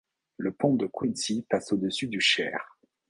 Le 0.37 0.51
pont 0.51 0.73
de 0.73 0.87
Quincy 0.87 1.45
passe 1.47 1.73
au 1.73 1.77
dessus 1.77 2.07
du 2.07 2.19
Cher. 2.19 2.79